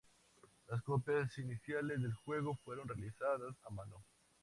Las 0.67 0.81
copias 0.81 1.37
iniciales 1.37 2.01
del 2.01 2.15
juego 2.15 2.55
fueron 2.65 2.87
realizadas 2.87 3.55
a 3.67 3.69
mano. 3.69 4.03